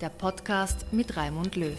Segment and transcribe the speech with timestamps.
[0.00, 1.76] der Podcast mit Raimund Löw.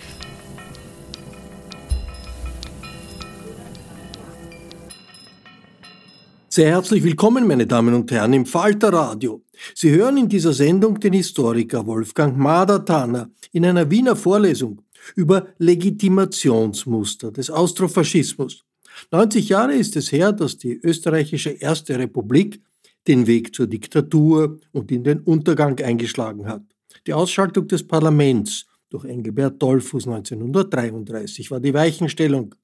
[6.50, 9.44] Sehr herzlich willkommen, meine Damen und Herren, im Falterradio.
[9.74, 14.82] Sie hören in dieser Sendung den Historiker Wolfgang Madertaner in einer Wiener Vorlesung
[15.16, 18.66] über Legitimationsmuster des Austrofaschismus.
[19.12, 22.62] 90 Jahre ist es her, dass die österreichische Erste Republik
[23.08, 26.64] den Weg zur Diktatur und in den Untergang eingeschlagen hat.
[27.06, 32.56] Die Ausschaltung des Parlaments durch Engelbert Dollfuß 1933 war die Weichenstellung.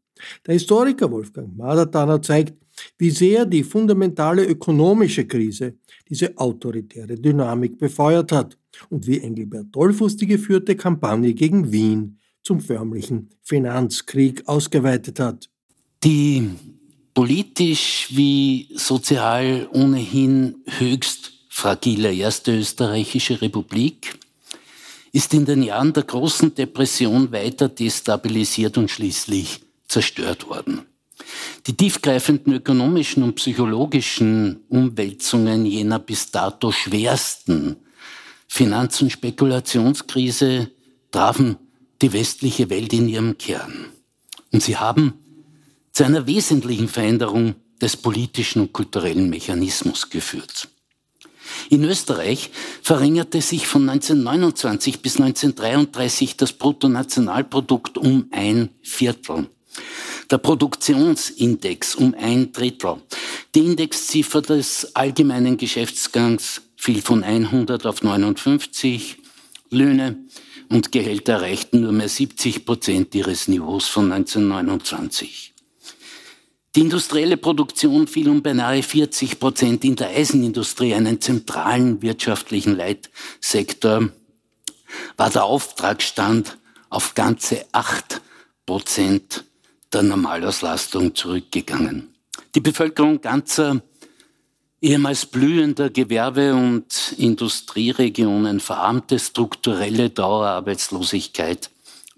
[0.46, 2.54] Der Historiker Wolfgang Madertaner zeigt,
[2.98, 5.76] wie sehr die fundamentale ökonomische Krise
[6.10, 8.58] diese autoritäre Dynamik befeuert hat
[8.90, 15.50] und wie Engelbert Dollfuß die geführte Kampagne gegen Wien zum förmlichen Finanzkrieg ausgeweitet hat.
[16.04, 16.50] Die
[17.14, 24.20] politisch wie sozial ohnehin höchst fragile erste österreichische Republik
[25.16, 30.82] ist in den Jahren der großen Depression weiter destabilisiert und schließlich zerstört worden.
[31.68, 37.78] Die tiefgreifenden ökonomischen und psychologischen Umwälzungen jener bis dato schwersten
[38.50, 40.72] Finanz- und Spekulationskrise
[41.12, 41.56] trafen
[42.02, 43.86] die westliche Welt in ihrem Kern.
[44.52, 45.14] Und sie haben
[45.94, 50.68] zu einer wesentlichen Veränderung des politischen und kulturellen Mechanismus geführt.
[51.70, 52.52] In Österreich
[52.82, 59.48] verringerte sich von 1929 bis 1933 das Bruttonationalprodukt um ein Viertel.
[60.32, 62.98] Der Produktionsindex um ein Drittel.
[63.54, 69.18] Die Indexziffer des allgemeinen Geschäftsgangs fiel von 100 auf 59.
[69.70, 70.18] Löhne
[70.70, 75.55] und Gehälter erreichten nur mehr 70 Prozent ihres Niveaus von 1929.
[76.76, 84.10] Die industrielle Produktion fiel um beinahe 40 Prozent in der Eisenindustrie, einen zentralen wirtschaftlichen Leitsektor,
[85.16, 86.58] war der Auftragsstand
[86.90, 88.22] auf ganze 8
[88.66, 89.46] Prozent
[89.94, 92.14] der Normalauslastung zurückgegangen.
[92.56, 93.82] Die Bevölkerung ganzer
[94.82, 101.70] ehemals blühender Gewerbe- und Industrieregionen verarmte strukturelle Dauerarbeitslosigkeit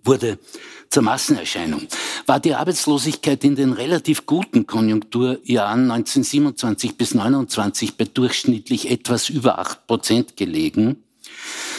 [0.03, 0.39] wurde
[0.89, 1.87] zur Massenerscheinung.
[2.25, 9.59] War die Arbeitslosigkeit in den relativ guten Konjunkturjahren 1927 bis 1929 bei durchschnittlich etwas über
[9.59, 11.03] 8 Prozent gelegen,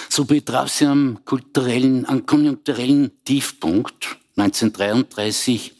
[0.08, 5.75] so betraf sie am kulturellen, am konjunkturellen Tiefpunkt 1933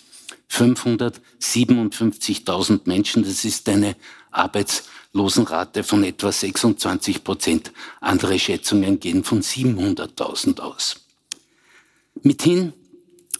[0.51, 3.23] 557.000 Menschen.
[3.23, 3.95] Das ist eine
[4.31, 7.73] Arbeitslosenrate von etwa 26 Prozent.
[8.01, 11.01] Andere Schätzungen gehen von 700.000 aus.
[12.23, 12.73] Mithin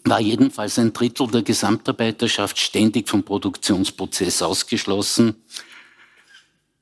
[0.09, 5.37] war jedenfalls ein Drittel der Gesamtarbeiterschaft ständig vom Produktionsprozess ausgeschlossen.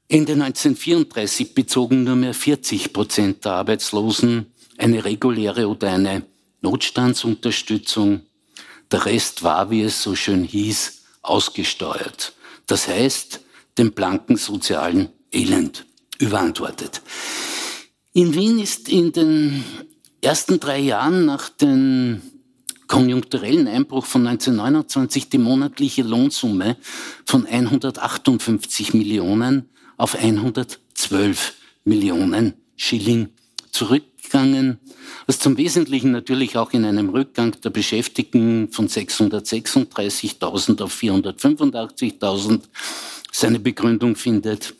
[0.08, 4.46] Ende 1934 bezogen nur mehr 40 Prozent der Arbeitslosen
[4.78, 6.22] eine reguläre oder eine
[6.60, 8.22] Notstandsunterstützung.
[8.90, 12.34] Der Rest war, wie es so schön hieß, ausgesteuert.
[12.66, 13.40] Das heißt,
[13.78, 15.86] dem blanken sozialen Elend
[16.18, 17.02] überantwortet.
[18.12, 19.64] In Wien ist in den
[20.20, 22.22] ersten drei Jahren nach dem
[22.86, 26.76] konjunkturellen Einbruch von 1929 die monatliche Lohnsumme
[27.24, 31.54] von 158 Millionen auf 112
[31.84, 33.28] Millionen Schilling
[33.70, 34.78] zurückgegangen,
[35.26, 42.62] was zum Wesentlichen natürlich auch in einem Rückgang der Beschäftigten von 636.000 auf 485.000
[43.32, 44.74] seine Begründung findet.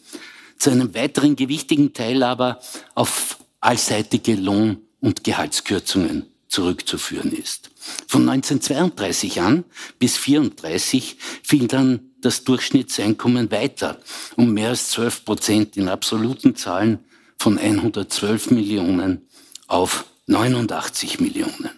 [0.58, 2.60] Zu einem weiteren gewichtigen Teil aber
[2.94, 7.70] auf allseitige Lohn- und Gehaltskürzungen zurückzuführen ist.
[8.06, 9.64] Von 1932 an
[9.98, 14.00] bis 1934 fiel dann das Durchschnittseinkommen weiter
[14.36, 17.00] um mehr als 12 Prozent in absoluten Zahlen
[17.38, 19.28] von 112 Millionen
[19.66, 21.70] auf 89 Millionen.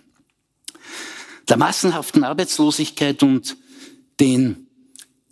[1.48, 3.56] Der massenhaften Arbeitslosigkeit und
[4.20, 4.67] den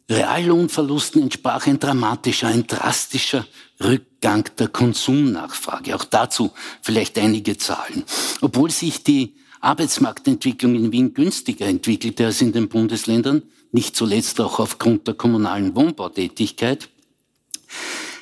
[0.08, 3.46] Reallohnverlusten entsprach ein dramatischer, ein drastischer
[3.82, 5.96] Rückgang der Konsumnachfrage.
[5.96, 8.04] Auch dazu vielleicht einige Zahlen.
[8.40, 13.42] Obwohl sich die Arbeitsmarktentwicklung in Wien günstiger entwickelte als in den Bundesländern,
[13.72, 16.88] nicht zuletzt auch aufgrund der kommunalen Wohnbautätigkeit,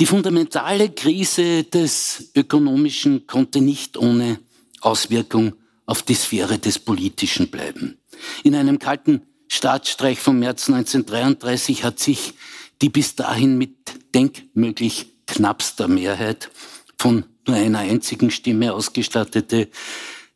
[0.01, 4.39] Die fundamentale Krise des Ökonomischen konnte nicht ohne
[4.79, 5.53] Auswirkung
[5.85, 7.99] auf die Sphäre des Politischen bleiben.
[8.43, 12.33] In einem kalten Staatsstreich vom März 1933 hat sich
[12.81, 13.75] die bis dahin mit
[14.15, 16.49] denkmöglich knappster Mehrheit
[16.97, 19.69] von nur einer einzigen Stimme ausgestattete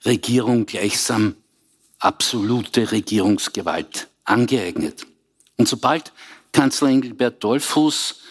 [0.06, 1.38] Regierung gleichsam
[1.98, 5.08] absolute Regierungsgewalt angeeignet.
[5.58, 6.14] Und sobald
[6.52, 8.25] Kanzler Engelbert Dollfuß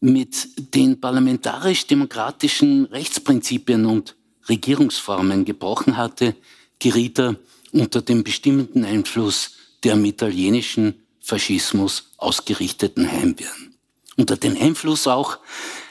[0.00, 4.16] mit den parlamentarisch-demokratischen Rechtsprinzipien und
[4.48, 6.36] Regierungsformen gebrochen hatte,
[6.78, 7.36] geriet er
[7.72, 9.52] unter dem bestimmenden Einfluss
[9.84, 13.74] der im italienischen Faschismus ausgerichteten Heimwehren.
[14.16, 15.38] Unter den Einfluss auch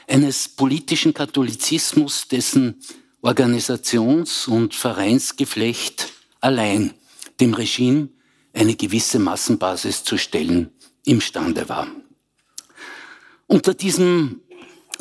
[0.06, 2.80] eines politischen Katholizismus, dessen
[3.22, 6.94] Organisations- und Vereinsgeflecht allein
[7.40, 8.08] dem Regime
[8.52, 10.70] eine gewisse Massenbasis zu stellen
[11.04, 11.88] imstande war.
[13.48, 14.42] Unter diesem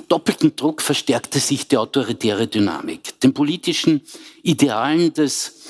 [0.08, 3.20] doppelten Druck verstärkte sich die autoritäre Dynamik.
[3.20, 4.02] Den politischen
[4.42, 5.66] Idealen des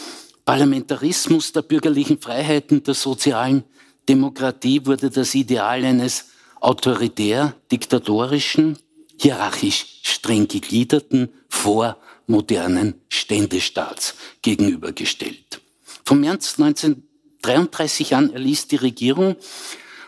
[0.46, 3.64] Parlamentarismus, der bürgerlichen Freiheiten, der sozialen
[4.08, 6.26] Demokratie wurde das Ideal eines
[6.62, 8.78] autoritär, diktatorischen,
[9.20, 15.62] hierarchisch streng gegliederten, vormodernen Ständestaats gegenübergestellt.
[16.06, 19.36] Vom März 1933 an erließ die Regierung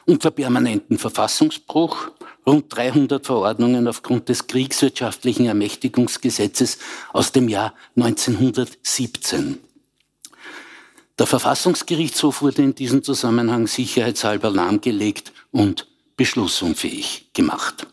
[0.05, 2.11] unter permanenten Verfassungsbruch
[2.45, 6.77] rund 300 Verordnungen aufgrund des kriegswirtschaftlichen Ermächtigungsgesetzes
[7.13, 9.59] aus dem Jahr 1917.
[11.17, 17.87] Der Verfassungsgerichtshof wurde in diesem Zusammenhang sicherheitshalber lahmgelegt und beschlussunfähig gemacht.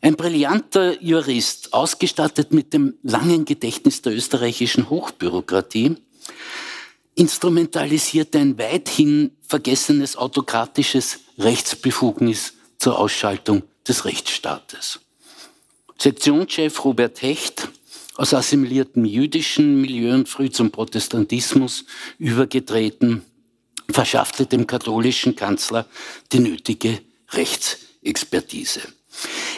[0.00, 5.96] Ein brillanter Jurist, ausgestattet mit dem langen Gedächtnis der österreichischen Hochbürokratie,
[7.16, 15.00] instrumentalisierte ein weithin vergessenes autokratisches Rechtsbefugnis zur Ausschaltung des Rechtsstaates.
[15.98, 17.68] Sektionschef Robert Hecht,
[18.14, 21.84] aus assimiliertem jüdischen Milieu und früh zum Protestantismus
[22.18, 23.24] übergetreten,
[23.90, 25.86] verschaffte dem katholischen Kanzler
[26.32, 28.82] die nötige Rechtsexpertise.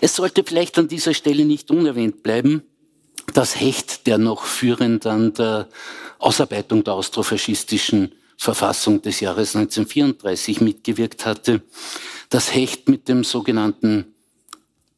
[0.01, 2.63] Es sollte vielleicht an dieser Stelle nicht unerwähnt bleiben,
[3.35, 5.69] dass Hecht, der noch führend an der
[6.19, 11.61] Ausarbeitung der austrofaschistischen Verfassung des Jahres 1934 mitgewirkt hatte,
[12.31, 14.15] das Hecht mit dem sogenannten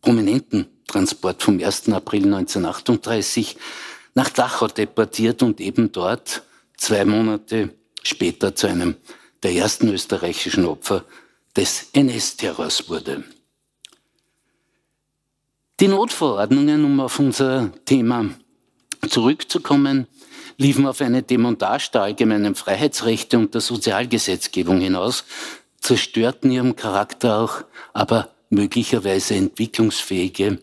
[0.01, 1.89] prominenten Transport vom 1.
[1.89, 3.57] April 1938
[4.15, 6.45] nach Dachau deportiert und eben dort
[6.77, 8.95] zwei Monate später zu einem
[9.43, 11.05] der ersten österreichischen Opfer
[11.57, 13.25] des NS-Terrors wurde.
[15.81, 18.31] Die Notverordnungen, um auf unser Thema
[19.09, 20.07] zurückzukommen,
[20.57, 25.25] liefen auf eine Demontage der allgemeinen Freiheitsrechte und der Sozialgesetzgebung hinaus,
[25.81, 30.59] zerstörten ihrem Charakter auch aber möglicherweise entwicklungsfähige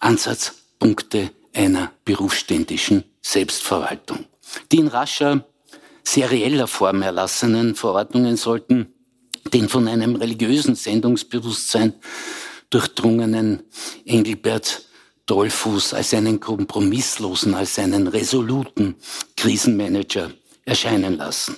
[0.00, 4.26] Ansatzpunkte einer berufsständischen Selbstverwaltung.
[4.70, 5.46] Die in rascher,
[6.04, 8.92] serieller Form erlassenen Verordnungen sollten
[9.52, 11.94] den von einem religiösen Sendungsbewusstsein
[12.70, 13.62] durchdrungenen
[14.04, 14.85] Engelbert
[15.26, 18.94] Dollfuß als einen kompromisslosen, als einen resoluten
[19.36, 20.32] Krisenmanager
[20.64, 21.56] erscheinen lassen.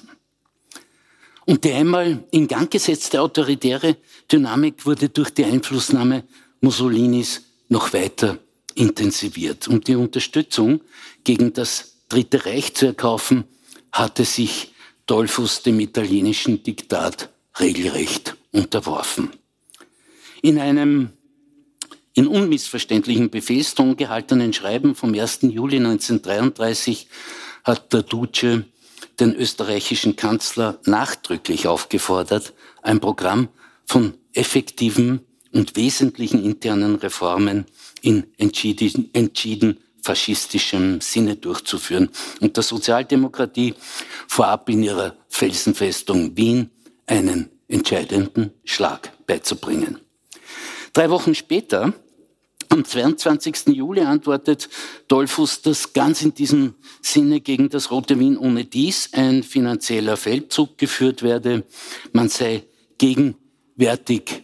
[1.45, 3.97] Und die einmal in Gang gesetzte autoritäre
[4.31, 6.25] Dynamik wurde durch die Einflussnahme
[6.61, 8.39] Mussolinis noch weiter
[8.75, 9.69] intensiviert.
[9.69, 10.81] Um die Unterstützung
[11.25, 13.45] gegen das Dritte Reich zu erkaufen,
[13.93, 14.73] hatte sich
[15.07, 19.31] Dollfuß dem italienischen Diktat regelrecht unterworfen.
[20.43, 21.11] In einem
[22.19, 25.43] in unmissverständlichen Befehlston gehaltenen Schreiben vom 1.
[25.43, 27.07] Juli 1933
[27.63, 28.65] hat der Duce
[29.21, 33.49] den österreichischen Kanzler nachdrücklich aufgefordert, ein Programm
[33.87, 35.21] von effektiven
[35.53, 37.67] und wesentlichen internen Reformen
[38.03, 42.09] in entschieden, entschieden faschistischem Sinne durchzuführen
[42.41, 43.75] und der Sozialdemokratie
[44.27, 46.71] vorab in ihrer Felsenfestung Wien
[47.07, 50.01] einen entscheidenden Schlag beizubringen.
[50.93, 51.93] Drei Wochen später,
[52.69, 53.69] am 22.
[53.69, 54.69] Juli, antwortet
[55.09, 60.79] Dollfuß, dass ganz in diesem Sinne gegen das Rote Wien ohne dies ein finanzieller Feldzug
[60.79, 61.65] geführt werde.
[62.13, 62.65] Man sei
[62.99, 64.43] gegenwärtig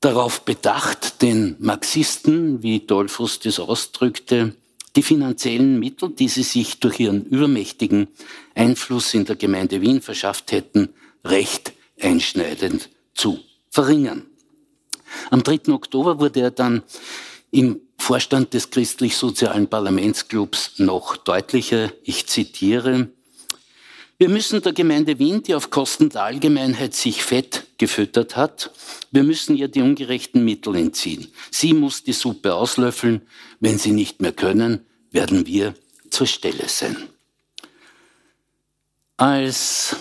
[0.00, 4.54] darauf bedacht, den Marxisten, wie Dollfuß das ausdrückte,
[4.96, 8.08] die finanziellen Mittel, die sie sich durch ihren übermächtigen
[8.54, 10.90] Einfluss in der Gemeinde Wien verschafft hätten,
[11.24, 13.38] recht einschneidend zu
[13.70, 14.26] verringern.
[15.30, 15.72] Am 3.
[15.72, 16.82] Oktober wurde er dann
[17.50, 21.92] im Vorstand des christlich-sozialen Parlamentsclubs noch deutlicher.
[22.02, 23.08] Ich zitiere,
[24.18, 28.70] wir müssen der Gemeinde Wien, die auf Kosten der Allgemeinheit sich fett gefüttert hat,
[29.10, 31.28] wir müssen ihr die ungerechten Mittel entziehen.
[31.50, 33.22] Sie muss die Suppe auslöffeln.
[33.60, 35.74] Wenn sie nicht mehr können, werden wir
[36.10, 36.96] zur Stelle sein.
[39.16, 39.96] Als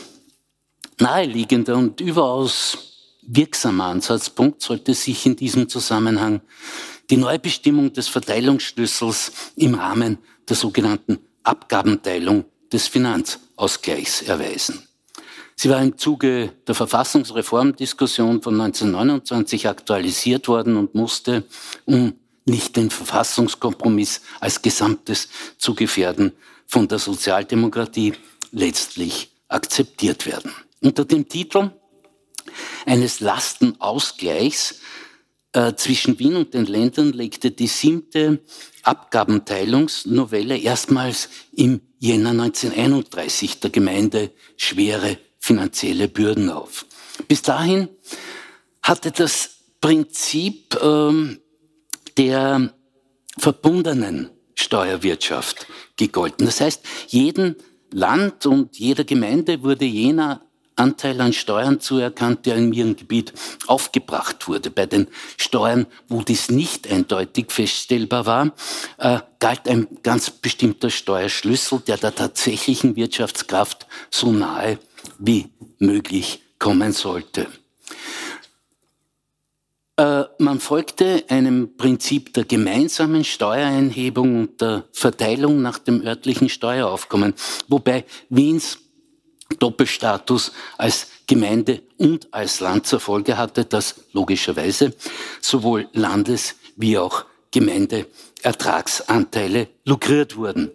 [1.00, 2.93] naheliegender und überaus
[3.27, 6.42] wirksamer Ansatzpunkt sollte sich in diesem Zusammenhang
[7.10, 14.88] die Neubestimmung des Verteilungsschlüssels im Rahmen der sogenannten Abgabenteilung des Finanzausgleichs erweisen.
[15.56, 21.44] Sie war im Zuge der Verfassungsreformdiskussion von 1929 aktualisiert worden und musste,
[21.86, 22.13] um
[22.46, 26.34] nicht den Verfassungskompromiss als Gesamtes zu gefährden,
[26.65, 28.13] von der Sozialdemokratie
[28.51, 30.51] letztlich akzeptiert werden.
[30.82, 31.72] Unter dem Titel
[32.86, 34.76] eines Lastenausgleichs
[35.54, 38.40] äh, zwischen Wien und den Ländern legte die siebte
[38.84, 46.86] Abgabenteilungsnovelle erstmals im Jänner 1931 der Gemeinde schwere finanzielle Bürden auf.
[47.28, 47.90] Bis dahin
[48.82, 51.40] hatte das Prinzip ähm,
[52.18, 52.74] der
[53.38, 56.46] verbundenen Steuerwirtschaft gegolten.
[56.46, 57.56] Das heißt, jedem
[57.92, 60.42] Land und jeder Gemeinde wurde jener
[60.84, 63.32] Anteil an Steuern zuerkannt, der in ihrem Gebiet
[63.68, 64.70] aufgebracht wurde.
[64.70, 68.54] Bei den Steuern, wo dies nicht eindeutig feststellbar war,
[68.98, 74.78] äh, galt ein ganz bestimmter Steuerschlüssel, der der tatsächlichen Wirtschaftskraft so nahe
[75.20, 75.48] wie
[75.80, 77.48] möglich kommen sollte.
[79.96, 87.36] Äh, man folgte einem Prinzip der gemeinsamen Steuereinhebung und der Verteilung nach dem örtlichen Steueraufkommen,
[87.68, 88.80] wobei Wiens
[89.58, 94.94] Doppelstatus als Gemeinde und als Land zur Folge hatte, dass logischerweise
[95.42, 100.72] sowohl Landes- wie auch Gemeindeertragsanteile lukriert wurden.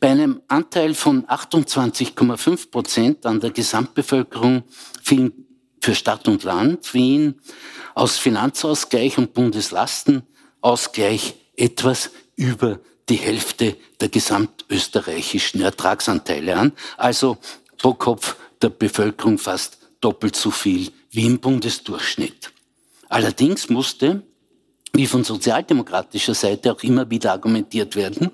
[0.00, 4.62] Bei einem Anteil von 28,5 Prozent an der Gesamtbevölkerung
[5.02, 5.44] fielen
[5.80, 7.38] für Stadt und Land Wien
[7.94, 17.36] aus Finanzausgleich und Bundeslastenausgleich etwas über die Hälfte der gesamtösterreichischen Ertragsanteile an, also
[17.84, 22.50] pro Kopf der Bevölkerung fast doppelt so viel wie im Bundesdurchschnitt.
[23.10, 24.22] Allerdings musste,
[24.94, 28.30] wie von sozialdemokratischer Seite auch immer wieder argumentiert werden,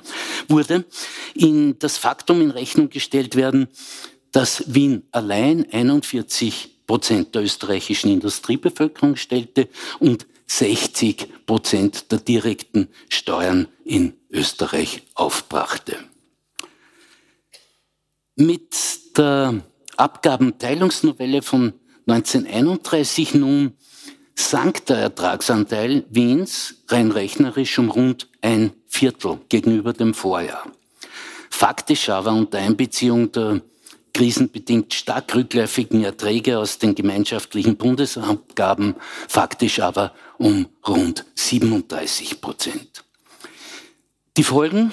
[0.46, 0.84] wurde
[1.34, 3.66] in das Faktum in Rechnung gestellt werden,
[4.30, 13.66] dass Wien allein 41 Prozent der österreichischen Industriebevölkerung stellte und 60 Prozent der direkten Steuern
[13.84, 15.96] in Österreich aufbrachte.
[18.36, 19.60] Mit der
[19.98, 21.74] Abgabenteilungsnovelle von
[22.06, 23.74] 1931 nun
[24.34, 30.64] sank der Ertragsanteil Wiens rein rechnerisch um rund ein Viertel gegenüber dem Vorjahr.
[31.50, 33.60] Faktisch aber unter Einbeziehung der
[34.14, 38.94] krisenbedingt stark rückläufigen Erträge aus den gemeinschaftlichen Bundesabgaben
[39.28, 43.04] faktisch aber um rund 37 Prozent.
[44.38, 44.92] Die Folgen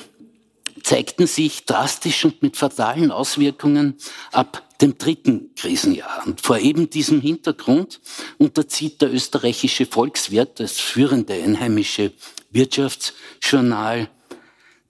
[0.87, 3.97] zeigten sich drastisch und mit fatalen Auswirkungen
[4.31, 6.23] ab dem dritten Krisenjahr.
[6.25, 7.99] Und vor eben diesem Hintergrund
[8.37, 12.13] unterzieht der österreichische Volkswirt, das führende einheimische
[12.51, 14.09] Wirtschaftsjournal,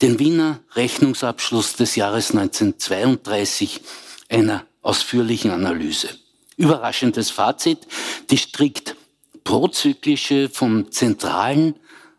[0.04, 3.82] den Wiener Rechnungsabschluss des Jahres 1932
[4.30, 6.10] einer ausführlichen Analyse.
[6.58, 7.88] Überraschendes Fazit,
[8.30, 8.96] die strikt
[9.44, 11.74] prozyklische, vom zentralen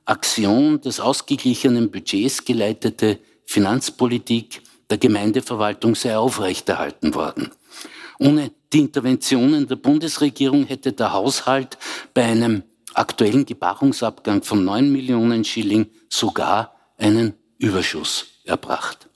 [0.04, 7.50] Aktion des ausgeglichenen Budgets geleitete Finanzpolitik der Gemeindeverwaltung sei aufrechterhalten worden.
[8.18, 11.78] Ohne die Interventionen der Bundesregierung hätte der Haushalt
[12.12, 12.62] bei einem
[12.92, 19.08] aktuellen Gebarungsabgang von 9 Millionen Schilling sogar einen Überschuss erbracht.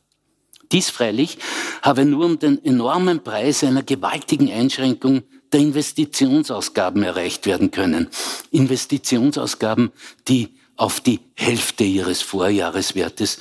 [0.72, 1.36] Dies freilich
[1.82, 8.08] habe nur um den enormen Preis einer gewaltigen Einschränkung der Investitionsausgaben erreicht werden können.
[8.50, 9.92] Investitionsausgaben,
[10.26, 13.38] die auf die Hälfte ihres Vorjahreswertes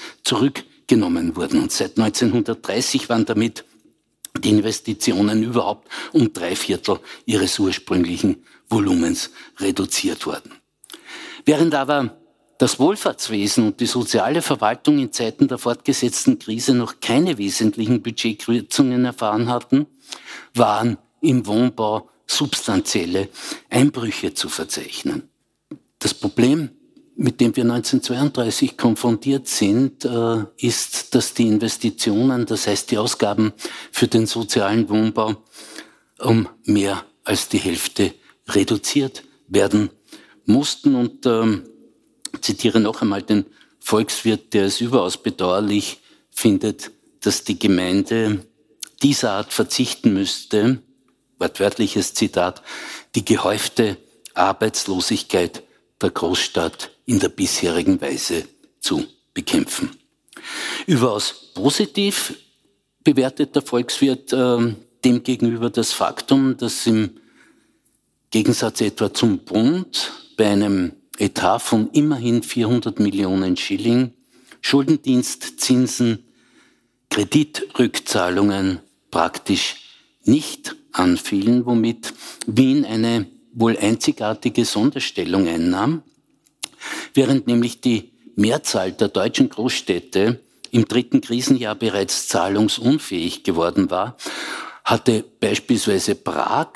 [0.91, 1.61] zurückgenommen wurden.
[1.61, 3.63] Und seit 1930 waren damit
[4.39, 10.53] die Investitionen überhaupt um drei Viertel ihres ursprünglichen Volumens reduziert worden.
[11.45, 12.17] Während aber
[12.57, 19.05] das Wohlfahrtswesen und die soziale Verwaltung in Zeiten der fortgesetzten Krise noch keine wesentlichen Budgetkürzungen
[19.05, 19.87] erfahren hatten,
[20.53, 23.29] waren im Wohnbau substanzielle
[23.69, 25.29] Einbrüche zu verzeichnen.
[25.99, 26.69] Das Problem,
[27.21, 33.53] mit dem wir 1932 konfrontiert sind, äh, ist, dass die Investitionen, das heißt die Ausgaben
[33.91, 35.35] für den sozialen Wohnbau,
[36.17, 38.15] um mehr als die Hälfte
[38.47, 39.91] reduziert werden
[40.45, 40.95] mussten.
[40.95, 41.69] Und ähm,
[42.41, 43.45] zitiere noch einmal den
[43.79, 45.99] Volkswirt, der es überaus bedauerlich
[46.31, 48.47] findet, dass die Gemeinde
[49.03, 50.81] dieser Art verzichten müsste,
[51.37, 52.63] wortwörtliches Zitat,
[53.13, 53.97] die gehäufte
[54.33, 55.61] Arbeitslosigkeit
[56.01, 58.45] der Großstadt in der bisherigen Weise
[58.79, 59.89] zu bekämpfen.
[60.87, 62.35] Überaus positiv
[63.03, 67.11] bewertet der Volkswirt äh, demgegenüber das Faktum, dass im
[68.29, 74.13] Gegensatz etwa zum Bund bei einem Etat von immerhin 400 Millionen Schilling,
[74.61, 76.25] Schuldendienstzinsen,
[77.09, 78.79] Kreditrückzahlungen
[79.11, 79.75] praktisch
[80.23, 82.13] nicht anfielen, womit
[82.47, 86.03] Wien eine wohl einzigartige Sonderstellung einnahm,
[87.13, 90.39] während nämlich die Mehrzahl der deutschen Großstädte
[90.71, 94.17] im dritten Krisenjahr bereits zahlungsunfähig geworden war,
[94.83, 96.71] hatte beispielsweise Prag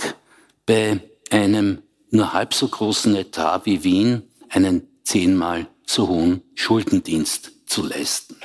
[0.66, 7.84] bei einem nur halb so großen Etat wie Wien einen zehnmal so hohen Schuldendienst zu
[7.84, 8.36] leisten.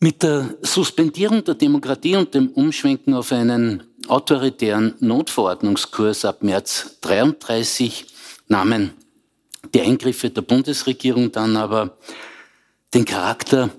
[0.00, 8.06] Mit der Suspendierung der Demokratie und dem Umschwenken auf einen autoritären Notverordnungskurs ab März 33
[8.48, 8.90] nahmen
[9.74, 11.96] die Eingriffe der Bundesregierung dann aber
[12.94, 13.70] den Charakter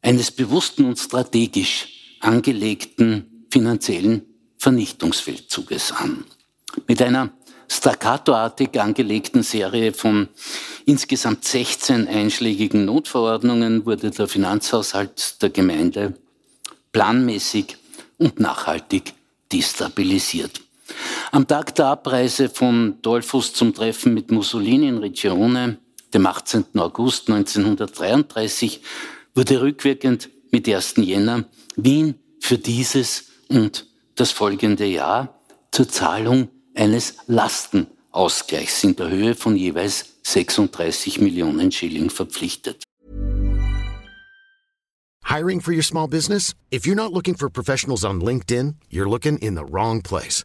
[0.00, 1.88] eines bewussten und strategisch
[2.20, 4.22] angelegten finanziellen
[4.58, 6.24] Vernichtungsfeldzuges an.
[6.86, 7.30] Mit einer
[7.68, 10.28] staccatoartig angelegten Serie von
[10.84, 16.14] insgesamt 16 einschlägigen Notverordnungen wurde der Finanzhaushalt der Gemeinde
[16.92, 17.76] planmäßig
[18.18, 19.14] und nachhaltig
[19.52, 20.60] destabilisiert.
[21.30, 25.78] Am Tag der Abreise von Dolphus zum Treffen mit Mussolini in Regione,
[26.12, 26.64] dem 18.
[26.76, 28.82] August 1933,
[29.34, 30.94] wurde rückwirkend mit 1.
[30.96, 31.44] Jänner
[31.76, 35.40] Wien für dieses und das folgende Jahr
[35.70, 42.84] zur Zahlung eines Lastenausgleichs in der Höhe von jeweils 36 Millionen Schilling verpflichtet.
[45.24, 46.54] Hiring for your small business?
[46.70, 50.44] If you're not looking for professionals on LinkedIn, you're looking in the wrong place.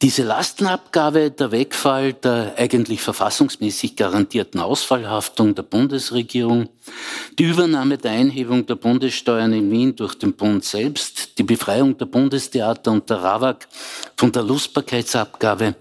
[0.00, 6.68] Diese Lastenabgabe, der Wegfall der eigentlich verfassungsmäßig garantierten Ausfallhaftung der Bundesregierung,
[7.36, 12.06] die Übernahme der Einhebung der Bundessteuern in Wien durch den Bund selbst, die Befreiung der
[12.06, 13.66] Bundestheater und der RAWAG
[14.16, 15.74] von der Lustbarkeitsabgabe,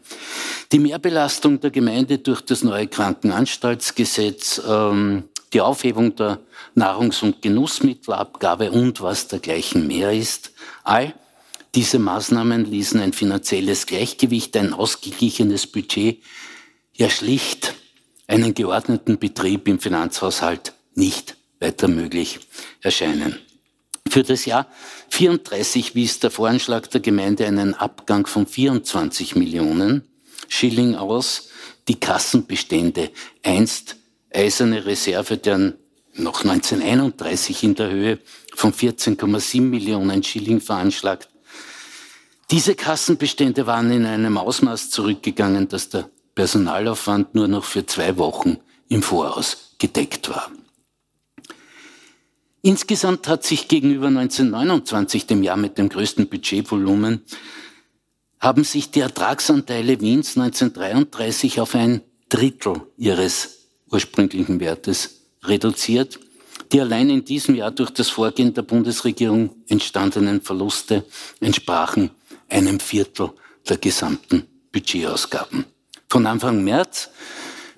[0.72, 6.40] die Mehrbelastung der Gemeinde durch das neue Krankenanstaltsgesetz, ähm, die Aufhebung der
[6.74, 10.54] Nahrungs- und Genussmittelabgabe und was dergleichen mehr ist,
[10.84, 11.14] all
[11.76, 16.22] diese Maßnahmen ließen ein finanzielles Gleichgewicht, ein ausgeglichenes Budget,
[16.94, 17.76] ja schlicht
[18.28, 22.40] einen geordneten Betrieb im Finanzhaushalt nicht weiter möglich
[22.82, 23.40] erscheinen.
[24.10, 24.68] Für das Jahr
[25.10, 30.08] 34 wies der Voranschlag der Gemeinde einen Abgang von 24 Millionen
[30.48, 31.50] Schilling aus.
[31.88, 33.12] Die Kassenbestände,
[33.44, 33.96] einst
[34.34, 35.76] eiserne Reserve, deren
[36.14, 38.20] noch 1931 in der Höhe
[38.56, 41.30] von 14,7 Millionen Schilling veranschlagt,
[42.50, 48.58] diese Kassenbestände waren in einem Ausmaß zurückgegangen, dass der Personalaufwand nur noch für zwei Wochen
[48.88, 50.50] im Voraus gedeckt war.
[52.62, 57.22] Insgesamt hat sich gegenüber 1929, dem Jahr mit dem größten Budgetvolumen,
[58.40, 66.20] haben sich die Ertragsanteile Wiens 1933 auf ein Drittel ihres ursprünglichen Wertes reduziert.
[66.72, 71.06] Die allein in diesem Jahr durch das Vorgehen der Bundesregierung entstandenen Verluste
[71.40, 72.12] entsprachen
[72.50, 73.32] einem Viertel
[73.68, 75.66] der gesamten Budgetausgaben.
[76.10, 77.10] Von Anfang März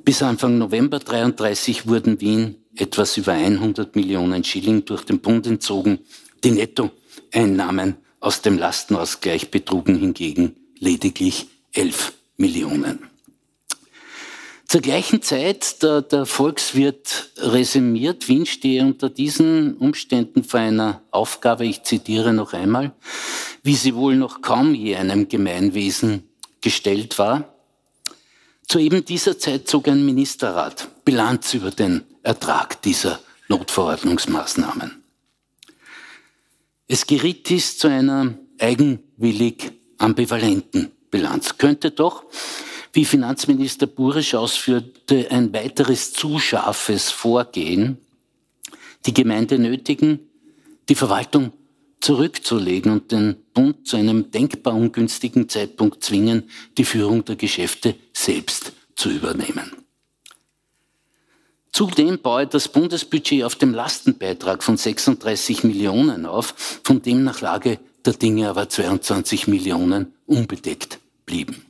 [0.04, 6.00] bis Anfang November 33 wurden Wien etwas über 100 Millionen Schilling durch den Bund entzogen.
[6.44, 13.09] Die Nettoeinnahmen aus dem Lastenausgleich betrugen hingegen lediglich 11 Millionen.
[14.70, 21.66] Zur gleichen Zeit, der, der Volkswirt resümiert, Wien stehe unter diesen Umständen vor einer Aufgabe,
[21.66, 22.92] ich zitiere noch einmal,
[23.64, 26.30] wie sie wohl noch kaum je einem Gemeinwesen
[26.62, 27.52] gestellt war.
[28.68, 35.04] Zu eben dieser Zeit zog ein Ministerrat Bilanz über den Ertrag dieser Notverordnungsmaßnahmen.
[36.88, 41.58] Es geriet dies zu einer eigenwillig ambivalenten Bilanz.
[41.58, 42.24] Könnte doch
[42.94, 47.98] wie Finanzminister Burisch ausführte, ein weiteres zu scharfes Vorgehen,
[49.06, 50.20] die Gemeinde nötigen,
[50.90, 51.54] die Verwaltung
[52.02, 58.74] zurückzulegen und den Bund zu einem denkbar ungünstigen Zeitpunkt zwingen, die Führung der Geschäfte selbst
[58.96, 59.72] zu übernehmen.
[61.72, 67.80] Zudem baue das Bundesbudget auf dem Lastenbeitrag von 36 Millionen auf, von dem nach Lage
[68.06, 71.69] der Dinge aber 22 Millionen unbedeckt blieben.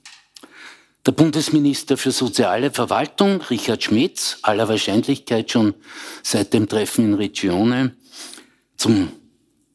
[1.10, 5.74] Der Bundesminister für soziale Verwaltung, Richard Schmitz, aller Wahrscheinlichkeit schon
[6.22, 7.96] seit dem Treffen in Regione
[8.78, 9.12] zum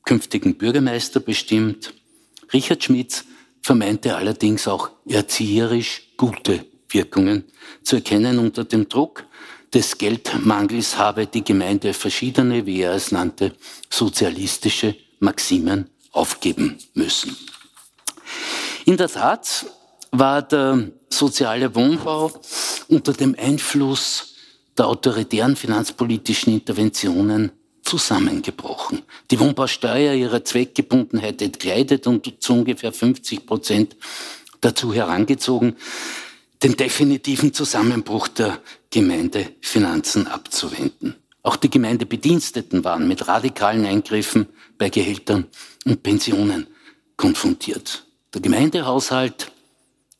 [0.05, 1.92] künftigen Bürgermeister bestimmt.
[2.53, 3.25] Richard Schmitz
[3.62, 7.42] vermeinte allerdings auch erzieherisch gute Wirkungen
[7.83, 8.38] zu erkennen.
[8.38, 9.25] Unter dem Druck
[9.73, 13.57] des Geldmangels habe die Gemeinde verschiedene, wie er es nannte,
[13.90, 17.37] sozialistische Maximen aufgeben müssen.
[18.85, 19.66] In der Tat
[20.18, 22.33] war der soziale Wohnbau
[22.88, 24.35] unter dem Einfluss
[24.77, 29.03] der autoritären finanzpolitischen Interventionen zusammengebrochen.
[29.31, 33.96] Die Wohnbausteuer ihrer Zweckgebundenheit entkleidet und zu ungefähr 50 Prozent
[34.61, 35.77] dazu herangezogen,
[36.62, 38.59] den definitiven Zusammenbruch der
[38.90, 41.16] Gemeindefinanzen abzuwenden.
[41.42, 44.46] Auch die Gemeindebediensteten waren mit radikalen Eingriffen
[44.79, 45.46] bei Gehältern
[45.85, 46.66] und Pensionen
[47.18, 48.07] konfrontiert.
[48.33, 49.53] Der Gemeindehaushalt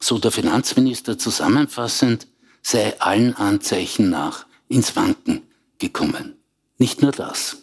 [0.05, 2.27] so der Finanzminister zusammenfassend,
[2.63, 5.43] sei allen Anzeichen nach ins Wanken
[5.79, 6.37] gekommen.
[6.79, 7.59] Nicht nur das.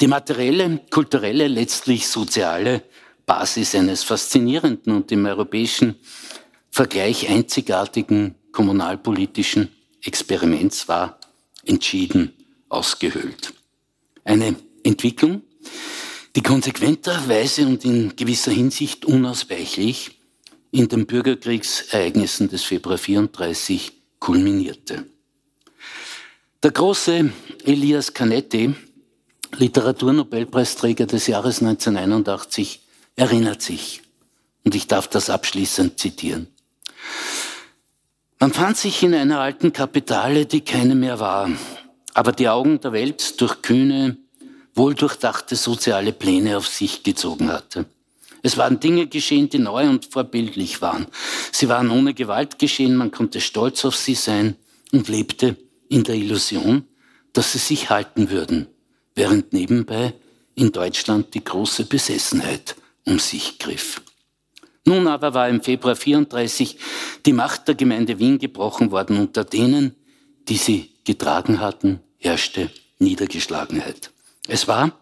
[0.00, 2.82] Die materielle, kulturelle, letztlich soziale
[3.26, 5.96] Basis eines faszinierenden und im europäischen
[6.70, 9.68] Vergleich einzigartigen kommunalpolitischen
[10.02, 11.18] Experiments war
[11.64, 12.32] entschieden
[12.68, 13.52] ausgehöhlt.
[14.24, 15.42] Eine Entwicklung,
[16.36, 20.19] die konsequenterweise und in gewisser Hinsicht unausweichlich
[20.70, 25.06] in den Bürgerkriegsereignissen des Februar 34 kulminierte.
[26.62, 27.32] Der große
[27.64, 28.74] Elias Canetti,
[29.56, 32.82] Literaturnobelpreisträger des Jahres 1981,
[33.16, 34.02] erinnert sich,
[34.64, 36.48] und ich darf das abschließend zitieren.
[38.38, 41.50] Man fand sich in einer alten Kapitale, die keine mehr war,
[42.14, 44.16] aber die Augen der Welt durch kühne,
[44.74, 47.86] wohldurchdachte soziale Pläne auf sich gezogen hatte.
[48.42, 51.06] Es waren Dinge geschehen, die neu und vorbildlich waren.
[51.52, 54.56] Sie waren ohne Gewalt geschehen, man konnte stolz auf sie sein
[54.92, 55.56] und lebte
[55.88, 56.84] in der Illusion,
[57.32, 58.66] dass sie sich halten würden,
[59.14, 60.14] während nebenbei
[60.54, 64.00] in Deutschland die große Besessenheit um sich griff.
[64.84, 66.78] Nun aber war im Februar 34
[67.26, 69.18] die Macht der Gemeinde Wien gebrochen worden.
[69.18, 69.94] Unter denen,
[70.48, 74.10] die sie getragen hatten, herrschte Niedergeschlagenheit.
[74.48, 74.98] Es war,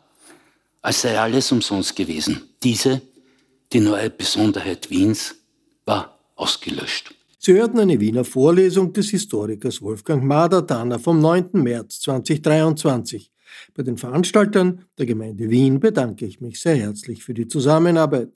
[0.83, 2.43] als sei alles umsonst gewesen.
[2.63, 3.03] Diese,
[3.73, 5.35] die neue Besonderheit Wiens,
[5.85, 7.15] war ausgelöscht.
[7.39, 11.51] Sie hörten eine Wiener Vorlesung des Historikers Wolfgang Madertaner vom 9.
[11.53, 13.31] März 2023.
[13.75, 18.31] Bei den Veranstaltern der Gemeinde Wien bedanke ich mich sehr herzlich für die Zusammenarbeit.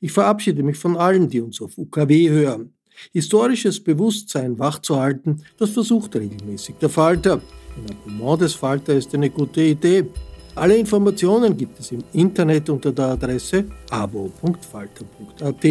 [0.00, 2.74] Ich verabschiede mich von allen, die uns auf UKW hören.
[3.12, 7.40] Historisches Bewusstsein wachzuhalten, das versucht regelmäßig der Falter.
[7.76, 10.06] Ein Abonnement des Falter ist eine gute Idee.
[10.54, 15.64] Alle Informationen gibt es im Internet unter der Adresse abo.falter.at.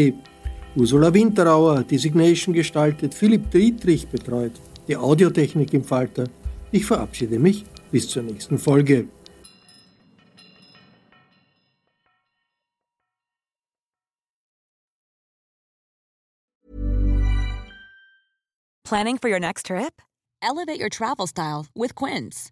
[0.75, 4.53] Ursula Winterauer hat Designation gestaltet, Philipp Dietrich betreut
[4.87, 6.25] die Audiotechnik im Falter.
[6.71, 9.07] Ich verabschiede mich bis zur nächsten Folge.
[18.83, 20.01] Planning for your next trip?
[20.41, 22.51] Elevate your travel style with Quince.